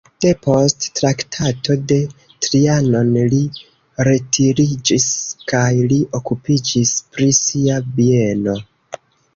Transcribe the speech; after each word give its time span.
Depost 0.23 0.85
Traktato 0.99 1.75
de 1.91 1.97
Trianon 2.45 3.13
li 3.35 3.43
retiriĝis 4.09 5.07
kaj 5.53 5.71
li 5.93 6.03
okupiĝis 6.23 6.97
pri 7.13 7.31
sia 7.47 7.83
bieno. 8.01 8.63